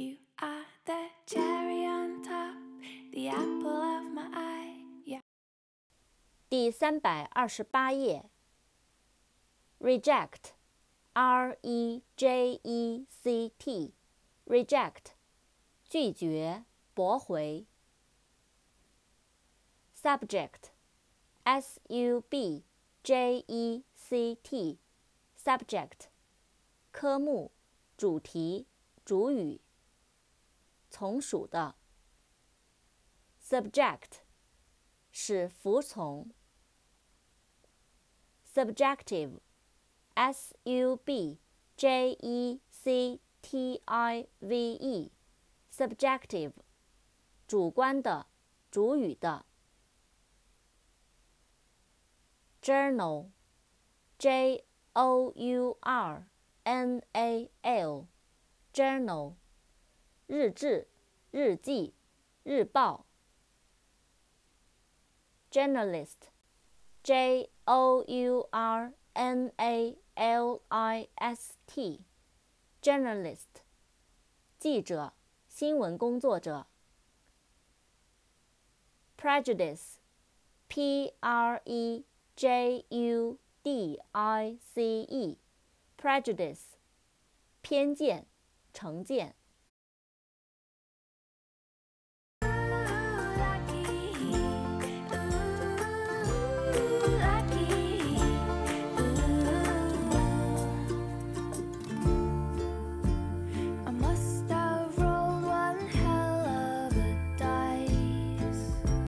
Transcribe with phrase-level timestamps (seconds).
[0.00, 2.56] You are the cherry on top,
[3.12, 4.82] the apple of my eye.
[5.04, 5.20] Yeah.
[6.48, 8.30] 第三百二十八页。
[9.78, 15.12] Reject，R E J E C T，reject，
[15.84, 16.64] 拒绝、
[16.94, 17.66] 驳回。
[19.94, 22.64] Subject，S U B
[23.02, 26.08] J E C T，subject，
[26.90, 27.52] 科目、
[27.98, 28.66] 主题、
[29.04, 29.60] 主语。
[31.00, 31.76] 从属的。
[33.42, 34.20] Subject，
[35.10, 36.30] 是服从。
[38.52, 41.40] Subjective，S U B
[41.74, 46.52] J E C T I V E，subjective，
[47.46, 48.26] 主观的、
[48.70, 49.46] 主语的。
[52.60, 56.28] Journal，J O U R
[56.64, 59.36] N A L，journal，
[60.26, 60.89] 日志、
[61.31, 61.93] 日记、
[62.43, 63.05] 日报。
[65.51, 73.63] Journalist，J O U R N A L I S T，journalist，
[74.59, 75.13] 记者、
[75.47, 76.67] 新闻工作者。
[79.17, 86.75] Prejudice，P R E J U D I C E，prejudice，
[87.61, 88.27] 偏见、
[88.73, 89.35] 成见。